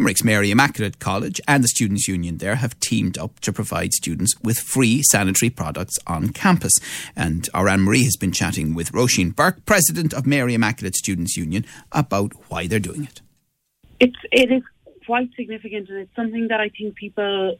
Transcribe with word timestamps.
Limerick's 0.00 0.24
Mary 0.24 0.50
Immaculate 0.50 0.98
College 0.98 1.42
and 1.46 1.62
the 1.62 1.68
Students' 1.68 2.08
Union 2.08 2.38
there 2.38 2.54
have 2.54 2.80
teamed 2.80 3.18
up 3.18 3.38
to 3.40 3.52
provide 3.52 3.92
students 3.92 4.34
with 4.42 4.58
free 4.58 5.02
sanitary 5.02 5.50
products 5.50 5.98
on 6.06 6.30
campus. 6.30 6.72
And 7.14 7.46
our 7.52 7.68
Anne 7.68 7.82
Marie 7.82 8.04
has 8.04 8.16
been 8.16 8.32
chatting 8.32 8.74
with 8.74 8.92
Roisin 8.92 9.36
Burke, 9.36 9.66
President 9.66 10.14
of 10.14 10.26
Mary 10.26 10.54
Immaculate 10.54 10.94
Students' 10.94 11.36
Union, 11.36 11.66
about 11.92 12.32
why 12.48 12.66
they're 12.66 12.78
doing 12.78 13.04
it. 13.04 13.20
It's, 14.00 14.16
it 14.32 14.50
is 14.50 14.62
quite 15.04 15.28
significant 15.36 15.90
and 15.90 15.98
it's 15.98 16.16
something 16.16 16.48
that 16.48 16.60
I 16.60 16.70
think 16.70 16.94
people 16.94 17.58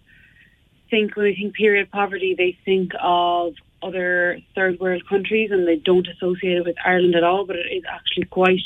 think 0.88 1.16
when 1.16 1.26
they 1.26 1.34
think 1.34 1.54
period 1.54 1.90
poverty, 1.90 2.34
they 2.34 2.56
think 2.64 2.92
of 3.02 3.52
other 3.82 4.40
third 4.54 4.80
world 4.80 5.06
countries 5.06 5.50
and 5.50 5.68
they 5.68 5.76
don't 5.76 6.08
associate 6.08 6.56
it 6.56 6.64
with 6.64 6.76
Ireland 6.82 7.16
at 7.16 7.22
all, 7.22 7.44
but 7.44 7.56
it 7.56 7.68
is 7.70 7.82
actually 7.86 8.24
quite 8.24 8.62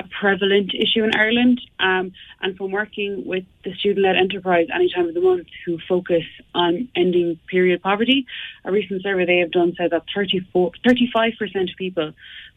a 0.00 0.04
prevalent 0.20 0.72
issue 0.74 1.04
in 1.04 1.14
Ireland. 1.14 1.60
Um, 1.80 2.12
and 2.40 2.56
from 2.56 2.70
working 2.70 3.24
with 3.26 3.44
the 3.64 3.74
student 3.74 4.06
led 4.06 4.16
enterprise 4.16 4.68
any 4.74 4.92
time 4.92 5.08
of 5.08 5.14
the 5.14 5.20
month 5.20 5.46
who 5.64 5.78
focus 5.88 6.24
on 6.54 6.88
ending 6.94 7.38
period 7.48 7.82
poverty, 7.82 8.26
a 8.64 8.72
recent 8.72 9.02
survey 9.02 9.26
they 9.26 9.38
have 9.38 9.50
done 9.50 9.74
said 9.76 9.90
that 9.90 10.04
34, 10.14 10.72
35% 10.86 11.70
of 11.70 11.76
people 11.76 12.12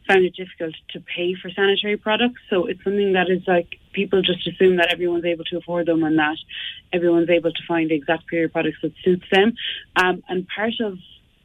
found 0.06 0.24
it 0.24 0.34
difficult 0.34 0.74
to 0.90 1.00
pay 1.00 1.34
for 1.34 1.50
sanitary 1.50 1.96
products. 1.96 2.40
So 2.50 2.66
it's 2.66 2.82
something 2.82 3.12
that 3.12 3.28
is 3.28 3.42
like 3.46 3.78
people 3.92 4.22
just 4.22 4.46
assume 4.46 4.76
that 4.76 4.92
everyone's 4.92 5.24
able 5.24 5.44
to 5.44 5.58
afford 5.58 5.86
them 5.86 6.02
and 6.02 6.18
that 6.18 6.38
everyone's 6.92 7.30
able 7.30 7.52
to 7.52 7.62
find 7.66 7.90
the 7.90 7.94
exact 7.94 8.26
period 8.26 8.52
products 8.52 8.78
that 8.82 8.92
suits 9.04 9.24
them. 9.30 9.54
Um, 9.96 10.22
and 10.28 10.46
part 10.48 10.74
of 10.80 10.98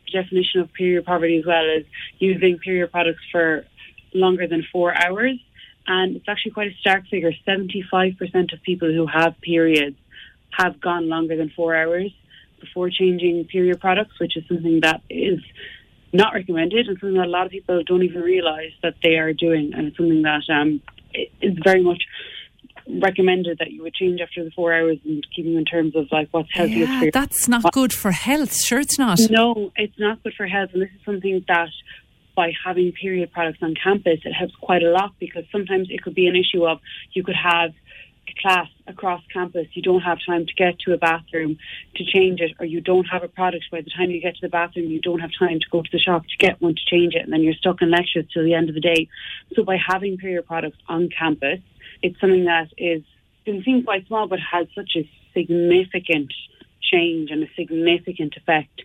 the 0.05 0.12
definition 0.12 0.62
of 0.62 0.74
period 0.74 1.05
poverty 1.05 1.38
as 1.38 1.46
well 1.46 1.66
is 1.66 1.86
using 2.20 2.58
period 2.60 2.91
products 2.91 3.21
for 3.32 3.66
longer 4.14 4.48
than 4.48 4.66
four 4.71 4.93
hours. 4.96 5.40
And 5.88 6.18
it's 6.18 6.27
actually 6.27 6.52
quite 6.52 6.71
a 6.71 6.76
stark 6.80 7.07
figure. 7.07 7.32
75% 7.48 8.54
of 8.54 8.62
people 8.62 8.91
who 8.91 9.07
have 9.07 9.40
periods 9.41 9.98
have 10.52 10.80
gone 10.82 11.07
longer 11.07 11.38
than 11.38 11.49
four 11.55 11.76
hours 11.76 12.12
before 12.60 12.90
changing 12.90 13.46
period 13.46 13.80
products, 13.80 14.20
which 14.20 14.35
is 14.35 14.43
something 14.48 14.80
that 14.82 15.02
is 15.10 15.40
not 16.13 16.34
recommended 16.34 16.88
and 16.88 16.98
something 16.99 17.18
that 17.18 17.27
a 17.27 17.30
lot 17.30 17.46
of 17.46 17.52
people 17.52 17.82
don't 17.84 18.04
even 18.04 18.21
realise 18.21 18.74
that 18.82 18.96
they 19.04 19.15
are 19.15 19.34
doing. 19.34 19.74
And 19.74 19.88
it's 19.88 19.98
something 19.98 20.24
that 20.24 20.41
um, 20.49 20.82
is 21.41 21.58
very 21.63 21.84
much 21.84 22.04
recommended 23.02 23.58
that 23.60 23.71
you 23.71 23.84
would 23.84 23.93
change 23.93 24.21
after 24.21 24.43
the 24.43 24.52
four 24.52 24.74
hours 24.74 24.98
and 25.04 25.26
keeping 25.35 25.55
in 25.55 25.65
terms 25.65 25.96
of 25.96 26.08
like 26.12 26.30
what's 26.32 26.49
healthiest 26.54 26.91
yeah. 26.91 27.10
That's 27.12 27.48
not 27.48 27.71
good 27.74 27.93
for 27.93 28.12
health. 28.12 28.55
Sure, 28.55 28.80
it's 28.80 28.98
not. 28.98 29.20
No, 29.30 29.71
it's 29.76 29.99
not 29.99 30.24
good 30.24 30.34
for 30.35 30.48
health. 30.48 30.70
And 30.74 30.82
this 30.82 30.90
is 30.90 31.05
something 31.05 31.43
that 31.48 31.70
by 32.38 32.54
having 32.63 32.91
period 32.91 33.32
products 33.32 33.57
on 33.63 33.74
campus, 33.74 34.20
it 34.24 34.32
helps 34.32 34.55
quite 34.62 34.84
a 34.84 34.91
lot 34.91 35.12
because 35.20 35.43
sometimes 35.52 35.88
it 35.90 36.04
could 36.04 36.13
be 36.13 36.27
an 36.27 36.35
issue 36.35 36.66
of 36.68 36.80
you 37.12 37.24
could 37.24 37.35
have 37.35 37.71
a 38.30 38.41
class 38.41 38.70
across 38.85 39.24
campus, 39.34 39.66
you 39.74 39.82
don't 39.82 40.02
have 40.02 40.20
time 40.24 40.46
to 40.46 40.54
get 40.54 40.77
to 40.77 40.93
a 40.93 40.98
bathroom 40.98 41.58
to 41.96 42.05
change 42.05 42.40
it, 42.40 42.52
or 42.60 42.65
you 42.68 42.80
don't 42.80 43.05
have 43.05 43.24
a 43.24 43.27
product. 43.27 43.65
By 43.71 43.82
the 43.82 43.90
time 43.90 44.12
you 44.12 44.21
get 44.21 44.35
to 44.35 44.41
the 44.41 44.49
bathroom, 44.49 44.85
you 44.85 45.02
don't 45.02 45.20
have 45.20 45.32
time 45.38 45.60
to 45.60 45.65
go 45.71 45.82
to 45.82 45.90
the 45.91 45.98
shop 45.98 46.26
to 46.27 46.38
get 46.38 46.62
one 46.62 46.76
to 46.76 46.85
change 46.85 47.15
it, 47.15 47.24
and 47.24 47.34
then 47.34 47.41
you're 47.41 47.55
stuck 47.55 47.82
in 47.82 47.90
lectures 47.90 48.26
till 48.32 48.43
the 48.43 48.54
end 48.54 48.70
of 48.70 48.76
the 48.76 48.82
day. 48.82 49.10
So 49.55 49.63
by 49.63 49.77
having 49.77 50.18
period 50.18 50.46
products 50.46 50.77
on 50.88 51.10
campus, 51.10 51.60
it's 52.04 52.20
something 52.21 52.46
that 52.46 52.68
is 52.77 53.02
can 53.46 53.63
seem 53.63 53.84
quite 53.84 54.05
small, 54.05 54.27
but 54.27 54.40
has 54.40 54.68
such 54.76 54.91
a 54.96 55.10
significant 55.34 56.32
change 56.82 57.32
and 57.32 57.41
a 57.43 57.49
significant 57.55 58.35
effect 58.35 58.84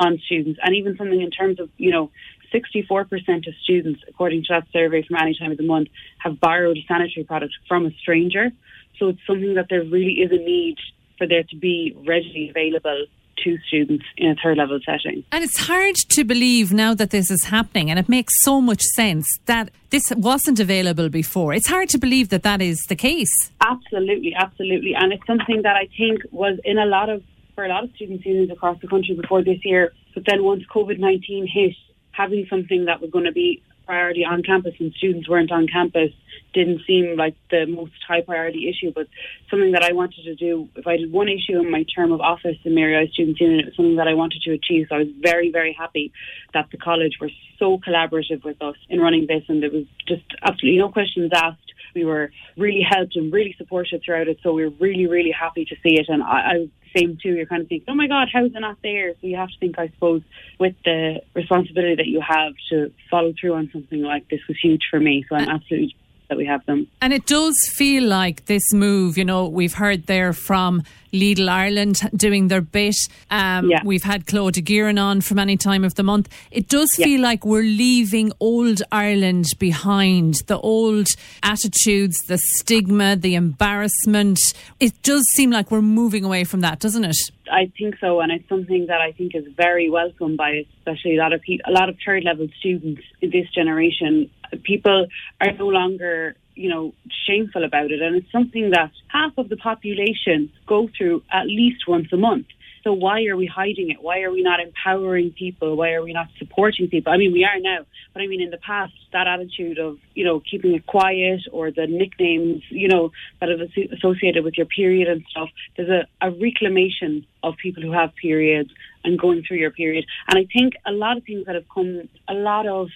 on 0.00 0.18
students, 0.26 0.60
and 0.62 0.74
even 0.76 0.96
something 0.96 1.20
in 1.20 1.30
terms 1.30 1.60
of 1.60 1.68
you 1.76 1.90
know 1.90 2.10
64% 2.52 3.46
of 3.46 3.54
students, 3.62 4.00
according 4.08 4.42
to 4.44 4.48
that 4.50 4.66
survey 4.72 5.02
from 5.02 5.16
any 5.16 5.36
time 5.38 5.50
of 5.50 5.58
the 5.58 5.66
month, 5.66 5.88
have 6.18 6.40
borrowed 6.40 6.76
a 6.76 6.84
sanitary 6.86 7.24
product 7.24 7.52
from 7.66 7.86
a 7.86 7.90
stranger. 8.02 8.50
So 8.98 9.08
it's 9.08 9.20
something 9.26 9.54
that 9.54 9.66
there 9.70 9.84
really 9.84 10.14
is 10.14 10.30
a 10.32 10.36
need 10.36 10.76
for 11.16 11.26
there 11.26 11.44
to 11.44 11.56
be 11.56 11.96
readily 12.06 12.50
available 12.50 13.06
to 13.44 13.56
students 13.68 14.04
in 14.16 14.30
a 14.30 14.34
third 14.42 14.58
level 14.58 14.78
setting. 14.84 15.24
And 15.32 15.44
it's 15.44 15.58
hard 15.58 15.94
to 16.10 16.24
believe 16.24 16.72
now 16.72 16.94
that 16.94 17.10
this 17.10 17.30
is 17.30 17.44
happening, 17.44 17.90
and 17.90 17.98
it 17.98 18.08
makes 18.08 18.34
so 18.42 18.60
much 18.60 18.82
sense 18.82 19.26
that 19.46 19.70
this 19.90 20.02
wasn't 20.16 20.60
available 20.60 21.08
before. 21.08 21.52
It's 21.52 21.68
hard 21.68 21.88
to 21.90 21.98
believe 21.98 22.28
that 22.30 22.42
that 22.42 22.60
is 22.60 22.78
the 22.88 22.96
case. 22.96 23.32
Absolutely, 23.60 24.34
absolutely. 24.36 24.94
And 24.94 25.12
it's 25.12 25.26
something 25.26 25.62
that 25.62 25.76
I 25.76 25.88
think 25.96 26.22
was 26.30 26.58
in 26.64 26.78
a 26.78 26.86
lot 26.86 27.08
of, 27.08 27.22
for 27.54 27.64
a 27.64 27.68
lot 27.68 27.84
of 27.84 27.90
students 27.94 28.24
unions 28.26 28.50
across 28.50 28.80
the 28.80 28.88
country 28.88 29.14
before 29.14 29.42
this 29.42 29.58
year. 29.64 29.92
But 30.14 30.24
then 30.26 30.42
once 30.42 30.64
COVID 30.74 30.98
19 30.98 31.46
hit, 31.46 31.76
having 32.18 32.46
something 32.50 32.86
that 32.86 33.00
was 33.00 33.10
going 33.10 33.24
to 33.24 33.32
be 33.32 33.62
priority 33.86 34.22
on 34.22 34.42
campus 34.42 34.74
and 34.80 34.92
students 34.94 35.28
weren't 35.28 35.50
on 35.50 35.66
campus 35.66 36.10
didn't 36.52 36.80
seem 36.86 37.16
like 37.16 37.34
the 37.50 37.64
most 37.64 37.92
high 38.06 38.20
priority 38.20 38.68
issue, 38.68 38.92
but 38.92 39.06
something 39.50 39.72
that 39.72 39.82
I 39.82 39.92
wanted 39.92 40.24
to 40.24 40.34
do. 40.34 40.68
If 40.76 40.86
I 40.86 40.96
did 40.96 41.10
one 41.12 41.28
issue 41.28 41.58
in 41.58 41.70
my 41.70 41.84
term 41.94 42.10
of 42.12 42.20
office 42.20 42.58
in 42.64 42.74
Mary 42.74 42.96
I 42.96 43.06
Students 43.12 43.40
Union, 43.40 43.60
it 43.60 43.66
was 43.66 43.76
something 43.76 43.96
that 43.96 44.08
I 44.08 44.14
wanted 44.14 44.42
to 44.42 44.52
achieve. 44.52 44.86
So 44.88 44.96
I 44.96 44.98
was 44.98 45.08
very, 45.20 45.50
very 45.50 45.72
happy 45.72 46.12
that 46.54 46.66
the 46.70 46.76
college 46.76 47.14
were 47.20 47.30
so 47.58 47.78
collaborative 47.78 48.44
with 48.44 48.60
us 48.60 48.76
in 48.88 49.00
running 49.00 49.26
this, 49.26 49.44
and 49.48 49.62
there 49.62 49.70
was 49.70 49.86
just 50.06 50.24
absolutely 50.42 50.78
no 50.78 50.90
questions 50.90 51.30
asked. 51.34 51.72
We 51.94 52.04
were 52.04 52.30
really 52.56 52.84
helped 52.88 53.16
and 53.16 53.32
really 53.32 53.54
supported 53.56 54.02
throughout 54.04 54.28
it, 54.28 54.38
so 54.42 54.52
we 54.52 54.64
were 54.64 54.74
really, 54.80 55.06
really 55.06 55.32
happy 55.32 55.64
to 55.64 55.76
see 55.82 55.94
it. 56.00 56.06
And 56.08 56.22
I, 56.22 56.40
I 56.52 56.68
same 56.96 57.18
too. 57.22 57.34
You're 57.34 57.46
kind 57.46 57.62
of 57.62 57.68
thinking, 57.68 57.86
oh 57.88 57.94
my 57.94 58.06
God, 58.06 58.28
how's 58.32 58.54
it 58.54 58.60
not 58.60 58.78
there? 58.82 59.12
So 59.12 59.26
you 59.26 59.36
have 59.36 59.48
to 59.48 59.58
think, 59.58 59.78
I 59.78 59.88
suppose, 59.88 60.22
with 60.58 60.74
the 60.84 61.22
responsibility 61.34 61.96
that 61.96 62.06
you 62.06 62.20
have 62.20 62.52
to 62.70 62.92
follow 63.10 63.32
through 63.38 63.54
on 63.54 63.70
something 63.72 64.02
like 64.02 64.28
this 64.28 64.40
was 64.48 64.56
huge 64.62 64.82
for 64.90 65.00
me. 65.00 65.24
So 65.28 65.36
I'm 65.36 65.48
absolutely 65.48 65.96
that 66.28 66.36
we 66.36 66.46
have 66.46 66.64
them. 66.66 66.86
And 67.00 67.12
it 67.12 67.26
does 67.26 67.54
feel 67.74 68.04
like 68.04 68.46
this 68.46 68.62
move, 68.72 69.16
you 69.16 69.24
know, 69.24 69.48
we've 69.48 69.74
heard 69.74 70.06
there 70.06 70.32
from 70.32 70.82
Lidl 71.12 71.48
Ireland 71.48 72.00
doing 72.14 72.48
their 72.48 72.60
bit. 72.60 72.96
Um, 73.30 73.70
yeah. 73.70 73.80
We've 73.84 74.02
had 74.02 74.26
Claude 74.26 74.54
Gearan 74.54 75.02
on 75.02 75.20
from 75.20 75.38
any 75.38 75.56
time 75.56 75.84
of 75.84 75.94
the 75.94 76.02
month. 76.02 76.28
It 76.50 76.68
does 76.68 76.90
yeah. 76.98 77.06
feel 77.06 77.20
like 77.20 77.44
we're 77.44 77.62
leaving 77.62 78.32
old 78.40 78.82
Ireland 78.92 79.46
behind, 79.58 80.36
the 80.46 80.58
old 80.58 81.08
attitudes, 81.42 82.16
the 82.26 82.38
stigma, 82.38 83.16
the 83.16 83.34
embarrassment. 83.34 84.38
It 84.80 85.02
does 85.02 85.24
seem 85.34 85.50
like 85.50 85.70
we're 85.70 85.82
moving 85.82 86.24
away 86.24 86.44
from 86.44 86.60
that, 86.60 86.80
doesn't 86.80 87.04
it? 87.04 87.16
I 87.50 87.72
think 87.78 87.96
so, 88.00 88.20
and 88.20 88.30
it's 88.30 88.48
something 88.48 88.86
that 88.86 89.00
I 89.00 89.12
think 89.12 89.34
is 89.34 89.44
very 89.56 89.88
welcome 89.88 90.36
by 90.36 90.66
especially 90.78 91.16
a 91.16 91.20
lot 91.20 91.32
of 91.32 91.40
pe- 91.42 91.58
a 91.66 91.70
lot 91.70 91.88
of 91.88 91.96
third 92.04 92.24
level 92.24 92.48
students 92.58 93.02
in 93.20 93.30
this 93.30 93.48
generation. 93.54 94.30
People 94.62 95.06
are 95.40 95.52
no 95.52 95.68
longer 95.68 96.36
you 96.58 96.68
know, 96.68 96.92
shameful 97.26 97.64
about 97.64 97.90
it. 97.90 98.02
And 98.02 98.16
it's 98.16 98.32
something 98.32 98.70
that 98.70 98.90
half 99.08 99.32
of 99.38 99.48
the 99.48 99.56
population 99.56 100.50
go 100.66 100.88
through 100.96 101.22
at 101.32 101.46
least 101.46 101.86
once 101.86 102.08
a 102.12 102.16
month. 102.16 102.46
So 102.84 102.92
why 102.92 103.24
are 103.26 103.36
we 103.36 103.46
hiding 103.46 103.90
it? 103.90 103.98
Why 104.00 104.22
are 104.22 104.30
we 104.30 104.42
not 104.42 104.60
empowering 104.60 105.32
people? 105.32 105.76
Why 105.76 105.92
are 105.92 106.02
we 106.02 106.12
not 106.12 106.28
supporting 106.38 106.88
people? 106.88 107.12
I 107.12 107.16
mean, 107.16 107.32
we 107.32 107.44
are 107.44 107.58
now, 107.60 107.84
but 108.12 108.22
I 108.22 108.26
mean, 108.26 108.40
in 108.40 108.50
the 108.50 108.58
past, 108.58 108.94
that 109.12 109.26
attitude 109.26 109.78
of, 109.78 109.98
you 110.14 110.24
know, 110.24 110.40
keeping 110.40 110.74
it 110.74 110.86
quiet 110.86 111.40
or 111.52 111.70
the 111.70 111.86
nicknames, 111.86 112.62
you 112.70 112.88
know, 112.88 113.10
that 113.40 113.50
are 113.50 113.58
associated 113.92 114.44
with 114.44 114.54
your 114.56 114.66
period 114.66 115.08
and 115.08 115.24
stuff, 115.30 115.48
there's 115.76 115.90
a, 115.90 116.26
a 116.26 116.30
reclamation 116.30 117.26
of 117.42 117.56
people 117.56 117.82
who 117.82 117.92
have 117.92 118.14
periods 118.14 118.70
and 119.04 119.18
going 119.18 119.42
through 119.46 119.58
your 119.58 119.70
period. 119.70 120.04
And 120.28 120.38
I 120.38 120.46
think 120.52 120.74
a 120.86 120.92
lot 120.92 121.16
of 121.16 121.24
things 121.24 121.46
that 121.46 121.56
have 121.56 121.68
come, 121.68 122.08
a 122.28 122.34
lot 122.34 122.66
of 122.66 122.88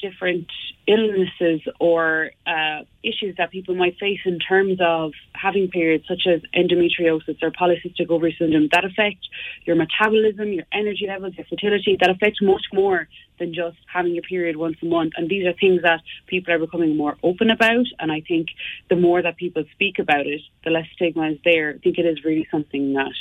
different 0.00 0.46
illnesses 0.86 1.60
or 1.80 2.30
uh, 2.46 2.82
issues 3.02 3.36
that 3.36 3.50
people 3.50 3.74
might 3.74 3.98
face 3.98 4.20
in 4.24 4.38
terms 4.38 4.78
of 4.80 5.12
having 5.32 5.68
periods, 5.68 6.04
such 6.08 6.26
as 6.26 6.40
endometriosis 6.54 7.42
or 7.42 7.50
polycystic 7.50 8.08
ovary 8.08 8.34
syndrome, 8.38 8.68
that 8.72 8.84
affect 8.84 9.28
your 9.64 9.76
metabolism, 9.76 10.52
your 10.52 10.64
energy 10.72 11.06
levels, 11.06 11.34
your 11.36 11.46
fertility, 11.46 11.96
that 12.00 12.10
affect 12.10 12.38
much 12.42 12.64
more 12.72 13.08
than 13.38 13.54
just 13.54 13.76
having 13.92 14.16
a 14.18 14.22
period 14.22 14.56
once 14.56 14.76
a 14.82 14.86
month. 14.86 15.12
And 15.16 15.28
these 15.28 15.46
are 15.46 15.52
things 15.52 15.82
that 15.82 16.00
people 16.26 16.52
are 16.52 16.58
becoming 16.58 16.96
more 16.96 17.16
open 17.22 17.50
about. 17.50 17.86
And 17.98 18.10
I 18.10 18.22
think 18.26 18.48
the 18.88 18.96
more 18.96 19.22
that 19.22 19.36
people 19.36 19.64
speak 19.72 19.98
about 19.98 20.26
it, 20.26 20.40
the 20.64 20.70
less 20.70 20.86
stigma 20.94 21.30
is 21.30 21.38
there. 21.44 21.74
I 21.76 21.78
think 21.78 21.98
it 21.98 22.06
is 22.06 22.24
really 22.24 22.46
something 22.50 22.94
that 22.94 23.12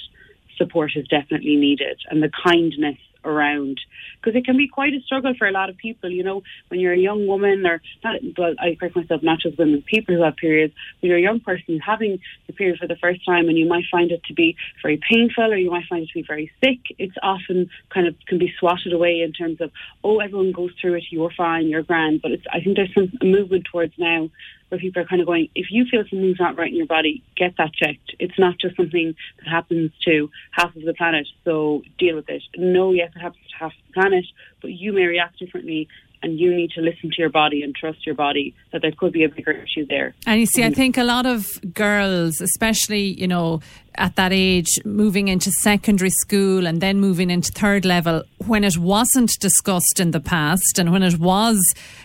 support 0.57 0.91
is 0.95 1.07
definitely 1.07 1.55
needed 1.55 1.99
and 2.09 2.21
the 2.21 2.31
kindness 2.43 2.97
around 3.27 3.79
because 4.17 4.37
it 4.37 4.45
can 4.45 4.57
be 4.57 4.67
quite 4.67 4.93
a 4.93 5.01
struggle 5.01 5.33
for 5.37 5.47
a 5.47 5.51
lot 5.51 5.69
of 5.69 5.77
people. 5.77 6.09
You 6.09 6.23
know, 6.23 6.43
when 6.69 6.79
you're 6.79 6.93
a 6.93 6.97
young 6.97 7.27
woman, 7.27 7.65
or 7.65 7.81
not, 8.03 8.15
well, 8.37 8.55
I 8.59 8.75
correct 8.79 8.95
myself, 8.95 9.21
not 9.23 9.39
just 9.39 9.57
women, 9.57 9.83
people 9.83 10.15
who 10.15 10.23
have 10.23 10.35
periods. 10.35 10.73
When 10.99 11.09
you're 11.09 11.19
a 11.19 11.21
young 11.21 11.39
person 11.39 11.79
having 11.79 12.19
the 12.47 12.53
period 12.53 12.79
for 12.79 12.87
the 12.87 12.95
first 12.95 13.25
time, 13.25 13.47
and 13.49 13.57
you 13.57 13.67
might 13.67 13.85
find 13.91 14.11
it 14.11 14.23
to 14.25 14.33
be 14.33 14.55
very 14.81 14.99
painful, 15.09 15.51
or 15.51 15.57
you 15.57 15.71
might 15.71 15.85
find 15.87 16.03
it 16.03 16.09
to 16.09 16.19
be 16.19 16.25
very 16.25 16.51
sick. 16.63 16.79
It's 16.97 17.15
often 17.21 17.69
kind 17.93 18.07
of 18.07 18.15
can 18.27 18.37
be 18.37 18.53
swatted 18.59 18.93
away 18.93 19.21
in 19.21 19.33
terms 19.33 19.61
of, 19.61 19.71
oh, 20.03 20.19
everyone 20.19 20.51
goes 20.51 20.71
through 20.79 20.95
it, 20.95 21.03
you're 21.11 21.31
fine, 21.35 21.67
you're 21.67 21.83
grand. 21.83 22.21
But 22.21 22.31
it's, 22.31 22.45
I 22.51 22.61
think 22.61 22.77
there's 22.77 22.93
some 22.93 23.11
movement 23.21 23.65
towards 23.71 23.93
now 23.97 24.29
where 24.69 24.79
people 24.79 25.01
are 25.01 25.05
kind 25.05 25.21
of 25.21 25.27
going, 25.27 25.49
if 25.55 25.67
you 25.71 25.85
feel 25.89 26.03
something's 26.09 26.39
not 26.39 26.57
right 26.57 26.69
in 26.69 26.75
your 26.75 26.87
body, 26.87 27.23
get 27.35 27.55
that 27.57 27.73
checked. 27.73 28.15
It's 28.19 28.37
not 28.37 28.57
just 28.59 28.75
something 28.75 29.15
that 29.37 29.49
happens 29.49 29.91
to 30.05 30.29
half 30.51 30.75
of 30.75 30.83
the 30.83 30.93
planet, 30.93 31.27
so 31.45 31.83
deal 31.97 32.15
with 32.15 32.29
it. 32.29 32.43
No, 32.57 32.91
yes, 32.91 33.11
it 33.15 33.19
happens 33.19 33.45
to 33.51 33.57
half 33.57 33.73
the 33.87 33.93
planet, 33.93 34.25
but 34.61 34.71
you 34.71 34.93
may 34.93 35.05
react 35.05 35.39
differently 35.39 35.87
and 36.23 36.39
you 36.39 36.53
need 36.53 36.71
to 36.71 36.81
listen 36.81 37.09
to 37.09 37.15
your 37.17 37.29
body 37.29 37.63
and 37.63 37.75
trust 37.75 38.05
your 38.05 38.15
body 38.15 38.55
that 38.71 38.81
there 38.81 38.91
could 38.91 39.13
be 39.13 39.23
a 39.23 39.29
bigger 39.29 39.51
issue 39.51 39.85
there. 39.87 40.15
And 40.25 40.39
you 40.39 40.45
see, 40.45 40.63
I 40.63 40.71
think 40.71 40.97
a 40.97 41.03
lot 41.03 41.25
of 41.25 41.47
girls, 41.73 42.41
especially, 42.41 43.19
you 43.19 43.27
know, 43.27 43.61
at 43.95 44.15
that 44.15 44.31
age, 44.31 44.67
moving 44.85 45.27
into 45.27 45.51
secondary 45.51 46.09
school 46.09 46.67
and 46.67 46.81
then 46.81 46.99
moving 46.99 47.29
into 47.29 47.51
third 47.51 47.85
level, 47.85 48.23
when 48.45 48.63
it 48.63 48.77
wasn't 48.77 49.31
discussed 49.39 49.99
in 49.99 50.11
the 50.11 50.19
past 50.19 50.77
and 50.77 50.91
when 50.91 51.03
it 51.03 51.17
was, 51.19 51.59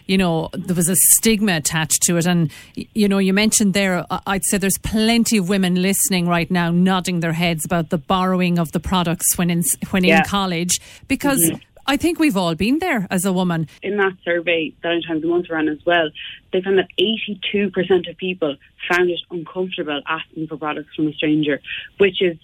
you 0.07 0.17
know, 0.17 0.49
there 0.55 0.77
was 0.77 0.89
a 0.89 0.97
stigma 0.97 1.57
attached 1.57 2.03
to 2.03 2.17
it. 2.17 2.27
And, 2.27 2.51
you 2.75 3.09
know, 3.09 3.19
you 3.19 3.33
mentioned 3.33 3.75
there, 3.75 4.07
I'd 4.27 4.45
say 4.45 4.59
there's 4.59 4.79
plenty 4.79 5.37
of 5.37 5.49
women 5.49 5.81
listening 5.81 6.27
right 6.27 6.51
now 6.51 6.71
nodding 6.71 7.21
their 7.21 7.35
heads 7.35 7.65
about 7.65 7.91
the 7.91 7.99
borrowing 7.99 8.59
of 8.59 8.73
the 8.73 8.81
products 8.81 9.37
when 9.37 9.51
in, 9.51 9.63
when 9.91 10.05
yeah. 10.05 10.19
in 10.19 10.25
college 10.25 10.81
because. 11.09 11.41
Mm-hmm 11.41 11.59
I 11.87 11.97
think 11.97 12.19
we've 12.19 12.37
all 12.37 12.55
been 12.55 12.79
there 12.79 13.07
as 13.11 13.25
a 13.25 13.33
woman. 13.33 13.69
In 13.83 13.97
that 13.97 14.13
survey 14.25 14.73
a 14.85 15.27
Month 15.27 15.51
ran 15.51 15.69
as 15.69 15.79
well, 15.85 16.11
they 16.53 16.63
found 16.63 16.79
that 16.79 16.89
82% 16.99 18.11
of 18.11 18.17
people 18.17 18.57
found 18.89 19.11
it 19.11 19.21
uncomfortable 19.31 20.01
asking 20.07 20.47
for 20.49 20.57
products 20.57 20.95
from 20.95 21.09
a 21.09 21.13
stranger, 21.13 21.61
which 21.99 22.23
is 22.23 22.37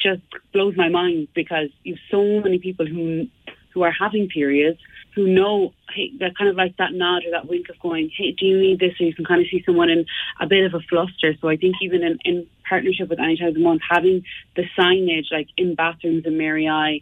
just 0.00 0.22
blows 0.52 0.76
my 0.76 0.88
mind 0.88 1.28
because 1.34 1.68
you've 1.84 1.98
so 2.10 2.40
many 2.40 2.58
people 2.58 2.86
who 2.86 3.26
who 3.72 3.82
are 3.82 3.92
having 3.92 4.28
periods 4.28 4.80
who 5.14 5.26
know 5.28 5.72
hey, 5.94 6.10
that 6.20 6.36
kind 6.36 6.48
of 6.48 6.56
like 6.56 6.76
that 6.76 6.92
nod 6.92 7.22
or 7.26 7.30
that 7.32 7.48
wink 7.48 7.68
of 7.68 7.78
going, 7.80 8.10
hey, 8.16 8.32
do 8.32 8.46
you 8.46 8.60
need 8.60 8.78
this? 8.78 8.92
Or 9.00 9.04
you 9.04 9.14
can 9.14 9.24
kind 9.24 9.40
of 9.40 9.46
see 9.50 9.62
someone 9.66 9.90
in 9.90 10.06
a 10.40 10.46
bit 10.46 10.64
of 10.64 10.74
a 10.74 10.80
fluster. 10.88 11.34
So 11.40 11.48
I 11.48 11.56
think 11.56 11.76
even 11.82 12.02
in, 12.02 12.18
in 12.24 12.46
partnership 12.68 13.08
with 13.08 13.18
Any 13.18 13.36
Times 13.36 13.56
a 13.56 13.60
Month, 13.60 13.82
having 13.88 14.24
the 14.56 14.64
signage 14.78 15.26
like 15.32 15.48
in 15.56 15.74
bathrooms 15.74 16.24
in 16.26 16.38
Mary 16.38 16.68
I, 16.68 17.00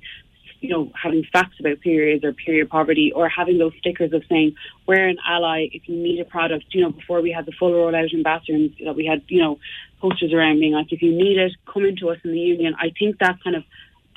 you 0.60 0.70
know, 0.70 0.90
having 1.00 1.25
facts 1.32 1.56
about 1.60 1.81
periods 1.81 2.25
or 2.25 2.32
period 2.32 2.69
poverty 2.69 3.12
or 3.14 3.28
having 3.28 3.58
those 3.58 3.72
stickers 3.78 4.12
of 4.12 4.22
saying, 4.28 4.55
we're 4.87 5.08
an 5.08 5.19
ally 5.26 5.69
if 5.72 5.88
you 5.88 5.96
need 5.96 6.20
a 6.20 6.25
product. 6.25 6.66
You 6.70 6.82
know, 6.82 6.90
before 6.90 7.20
we 7.20 7.31
had 7.31 7.46
the 7.46 7.52
full 7.52 7.70
rollout 7.70 8.12
in 8.12 8.22
bathrooms, 8.22 8.72
that 8.84 8.96
we 8.96 9.06
had, 9.06 9.22
you 9.28 9.40
know, 9.40 9.58
posters 10.00 10.32
around 10.32 10.60
being 10.60 10.72
like, 10.72 10.93
if 10.93 11.02
you 11.02 11.12
need 11.12 11.38
it, 11.38 11.52
come 11.72 11.84
into 11.84 12.10
us 12.10 12.19
in 12.25 12.32
the 12.32 12.38
union. 12.38 12.75
I 12.78 12.90
think 12.99 13.19
that 13.19 13.43
kind 13.43 13.56
of 13.56 13.64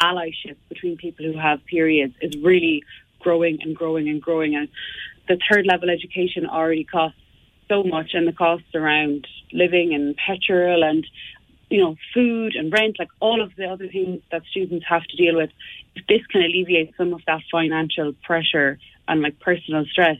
allyship 0.02 0.58
between 0.70 0.98
people 0.98 1.26
who 1.26 1.38
have 1.38 1.64
periods 1.66 2.16
is 2.22 2.36
really 2.42 2.84
growing 3.20 3.60
and 3.62 3.76
growing 3.76 4.10
and 4.10 4.22
growing. 4.22 4.56
And 4.56 4.68
the 5.28 5.40
third 5.50 5.66
level 5.68 5.90
education 5.90 6.48
already 6.48 6.84
costs 6.84 7.20
so 7.70 7.84
much 7.84 8.12
and 8.14 8.28
the 8.28 8.34
costs 8.34 8.76
around 8.76 9.28
living 9.54 9.94
and 9.94 10.16
petrol 10.18 10.84
and 10.84 11.06
you 11.72 11.80
know, 11.80 11.96
food 12.14 12.56
and 12.56 12.72
rent, 12.72 12.98
like 13.00 13.10
all 13.22 13.42
of 13.42 13.56
the 13.56 13.66
other 13.66 13.88
things 13.88 14.22
that 14.32 14.44
students 14.52 14.86
have 14.88 15.04
to 15.04 15.16
deal 15.16 15.38
with, 15.38 15.50
if 15.96 16.06
this 16.08 16.26
can 16.28 16.42
alleviate 16.42 16.94
some 16.98 17.14
of 17.14 17.22
that 17.28 17.42
financial 17.50 18.14
pressure 18.24 18.78
and 19.08 19.22
like 19.22 19.40
personal 19.40 19.86
stress, 19.86 20.18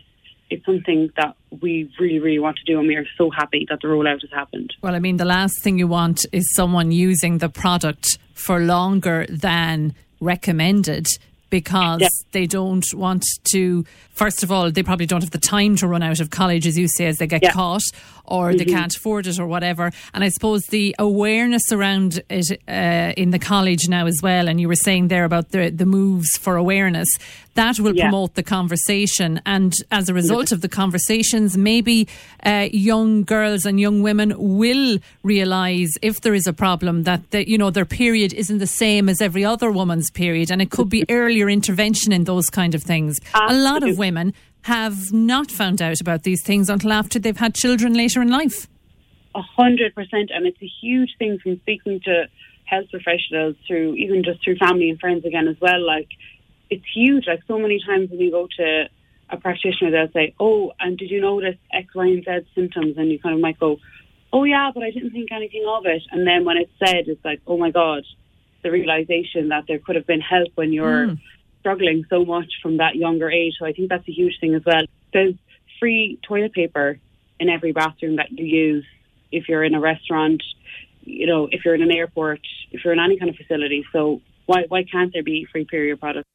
it's 0.50 0.66
something 0.66 1.10
that 1.18 1.36
we 1.62 1.92
really, 2.00 2.20
really 2.20 2.40
want 2.40 2.58
to 2.58 2.64
do, 2.64 2.80
and 2.80 2.88
we 2.88 2.96
are 2.96 3.06
so 3.18 3.30
happy 3.30 3.66
that 3.70 3.80
the 3.82 3.88
rollout 3.88 4.22
has 4.22 4.32
happened. 4.32 4.74
Well, 4.82 4.96
I 4.96 5.00
mean, 5.00 5.18
the 5.18 5.26
last 5.26 5.62
thing 5.62 5.78
you 5.78 5.88
want 5.88 6.26
is 6.32 6.54
someone 6.56 6.92
using 6.92 7.38
the 7.38 7.50
product 7.50 8.18
for 8.34 8.60
longer 8.60 9.26
than 9.30 9.94
recommended 10.20 11.08
because 11.52 12.02
yeah. 12.02 12.08
they 12.32 12.48
don't 12.48 12.86
want 12.96 13.24
to. 13.52 13.86
First 14.14 14.42
of 14.44 14.52
all, 14.52 14.72
they 14.72 14.84
probably 14.84 15.06
don't 15.06 15.22
have 15.22 15.32
the 15.32 15.38
time 15.38 15.76
to 15.78 15.88
run 15.88 16.02
out 16.02 16.20
of 16.20 16.32
college, 16.32 16.66
as 16.66 16.78
you 16.78 16.88
say, 16.88 17.06
as 17.06 17.18
they 17.18 17.28
get 17.28 17.44
yeah. 17.44 17.52
caught, 17.52 17.84
or 18.26 18.50
mm-hmm. 18.50 18.58
they 18.58 18.66
can't 18.66 18.96
afford 18.96 19.28
it, 19.28 19.40
or 19.40 19.46
whatever. 19.46 19.92
And 20.14 20.24
I 20.24 20.30
suppose 20.30 20.64
the 20.64 20.96
awareness 20.98 21.72
around 21.72 22.22
it 22.30 22.60
uh, 22.68 23.14
in 23.16 23.30
the 23.30 23.40
college 23.40 23.88
now 23.88 24.08
as 24.08 24.20
well. 24.24 24.48
And 24.48 24.60
you 24.60 24.68
were 24.68 24.76
saying 24.76 25.10
there 25.10 25.26
about 25.26 25.52
the 25.52 25.70
the 25.70 25.86
moves 25.86 26.36
for 26.38 26.56
awareness 26.56 27.10
that 27.56 27.80
will 27.80 27.96
yeah. 27.96 28.06
promote 28.06 28.36
the 28.36 28.44
conversation. 28.44 29.42
And 29.46 29.74
as 29.92 30.10
a 30.10 30.14
result 30.14 30.52
of 30.52 30.62
the 30.62 30.70
conversations, 30.70 31.58
maybe 31.58 32.08
uh, 32.46 32.70
young 32.72 33.24
girls 33.24 33.66
and 33.66 33.80
young 33.80 34.02
women 34.02 34.34
will 34.38 35.00
realise 35.24 35.92
if 36.02 36.22
there 36.22 36.34
is 36.34 36.48
a 36.48 36.54
problem 36.54 37.04
that 37.04 37.32
the, 37.32 37.48
you 37.50 37.58
know 37.58 37.70
their 37.70 37.86
period 37.86 38.34
isn't 38.34 38.60
the 38.60 38.68
same 38.68 39.10
as 39.10 39.22
every 39.22 39.44
other 39.44 39.72
woman's 39.72 40.10
period, 40.10 40.50
and 40.52 40.62
it 40.62 40.72
could 40.72 40.90
be 40.90 41.06
earlier 41.10 41.41
intervention 41.50 42.12
in 42.12 42.26
those 42.26 42.50
kind 42.50 42.76
of 42.76 42.84
things. 42.84 43.20
Absolutely. 43.34 43.56
A 43.56 43.60
lot 43.64 43.84
of 43.84 43.98
women 43.98 44.34
have 44.64 45.12
not 45.12 45.50
found 45.50 45.82
out 45.82 46.00
about 46.00 46.24
these 46.24 46.44
things 46.44 46.70
until 46.70 46.92
after 46.92 47.20
they've 47.20 47.38
had 47.38 47.56
children 47.56 47.94
later 47.94 48.22
in 48.22 48.30
life. 48.30 48.68
A 49.34 49.42
hundred 49.42 49.96
percent, 49.96 50.30
and 50.34 50.46
it's 50.46 50.62
a 50.62 50.70
huge 50.82 51.12
thing 51.18 51.40
from 51.42 51.58
speaking 51.62 52.00
to 52.06 52.26
health 52.66 52.86
professionals 52.90 53.56
through 53.68 53.96
even 53.96 54.24
just 54.24 54.44
through 54.44 54.58
family 54.58 54.90
and 54.90 55.00
friends 55.00 55.26
again 55.26 55.48
as 55.48 55.56
well. 55.60 55.86
Like 55.86 56.10
it's 56.70 56.86
huge. 56.94 57.26
Like 57.28 57.42
so 57.48 57.58
many 57.58 57.80
times 57.86 58.10
when 58.10 58.20
you 58.20 58.32
go 58.32 58.48
to 58.58 58.86
a 59.30 59.38
practitioner, 59.38 59.92
they'll 59.92 60.12
say, 60.14 60.34
"Oh, 60.40 60.74
and 60.80 60.98
did 60.98 61.10
you 61.10 61.22
notice 61.22 61.56
X, 61.74 61.94
Y, 61.96 62.06
and 62.06 62.24
Z 62.24 62.48
symptoms?" 62.54 62.98
And 62.98 63.12
you 63.12 63.20
kind 63.20 63.36
of 63.36 63.42
might 63.42 63.60
go, 63.60 63.78
"Oh 64.34 64.44
yeah, 64.44 64.72
but 64.74 64.84
I 64.84 64.92
didn't 64.92 65.12
think 65.12 65.32
anything 65.32 65.66
of 65.68 65.86
it." 65.86 66.04
And 66.12 66.28
then 66.28 66.46
when 66.46 66.58
it's 66.58 66.72
said, 66.80 67.08
it's 67.08 67.24
like, 67.24 67.42
"Oh 67.48 67.58
my 67.58 67.72
god." 67.72 68.04
The 68.64 68.72
realization 68.72 69.50
that 69.50 69.66
there 69.68 69.80
could 69.80 69.96
have 69.96 70.08
been 70.08 70.22
help 70.22 70.50
when 70.56 70.72
you're 70.72 71.08
mm. 71.08 71.20
struggling 71.60 72.06
so 72.10 72.26
much 72.26 72.52
from 72.62 72.78
that 72.78 72.96
younger 72.96 73.30
age. 73.30 73.56
So 73.60 73.66
I 73.66 73.74
think 73.74 73.90
that's 73.90 74.08
a 74.08 74.12
huge 74.12 74.40
thing 74.40 74.54
as 74.56 74.64
well. 74.66 74.84
There's 75.14 75.36
free 75.80 76.20
toilet 76.28 76.54
paper 76.54 77.00
in 77.40 77.50
every 77.50 77.72
bathroom 77.72 78.18
that 78.18 78.32
you 78.32 78.46
use 78.46 78.86
if 79.32 79.50
you're 79.50 79.64
in 79.64 79.74
a 79.74 79.80
restaurant, 79.80 80.44
you 81.04 81.26
know, 81.26 81.48
if 81.52 81.66
you're 81.66 81.76
in 81.76 81.82
an 81.82 81.92
airport, 81.92 82.42
if 82.72 82.84
you're 82.84 82.94
in 82.94 83.00
any 83.00 83.18
kind 83.18 83.30
of 83.30 83.36
facility. 83.36 83.86
So 83.92 84.22
why 84.46 84.66
why 84.68 84.84
can't 84.84 85.12
there 85.14 85.24
be 85.24 85.48
free 85.52 85.66
period 85.66 86.00
products? 86.00 86.28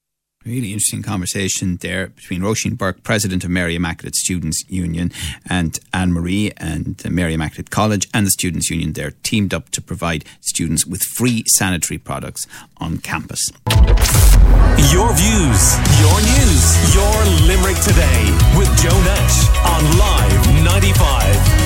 really 0.46 0.72
interesting 0.72 1.02
conversation 1.02 1.76
there 1.78 2.06
between 2.08 2.40
Roisin 2.40 2.78
Burke, 2.78 3.02
president 3.02 3.44
of 3.44 3.50
Mary 3.50 3.74
Immaculate 3.74 4.14
Students 4.14 4.64
Union, 4.68 5.12
and 5.48 5.78
Anne 5.92 6.12
Marie 6.12 6.52
and 6.56 7.02
Mary 7.10 7.34
Immaculate 7.34 7.70
College 7.70 8.08
and 8.14 8.26
the 8.26 8.30
Students 8.30 8.70
Union 8.70 8.92
there 8.92 9.12
teamed 9.22 9.52
up 9.52 9.70
to 9.70 9.82
provide 9.82 10.24
students 10.40 10.86
with 10.86 11.02
free 11.02 11.42
sanitary 11.46 11.98
products 11.98 12.46
on 12.78 12.98
campus. 12.98 13.50
Your 14.92 15.12
views, 15.14 15.76
your 15.98 16.18
news, 16.20 16.94
your 16.94 17.16
Limerick 17.46 17.78
today 17.82 18.24
with 18.56 18.68
Joe 18.78 18.98
Nash 19.02 19.48
on 19.64 19.98
Live 19.98 20.64
95. 20.64 21.65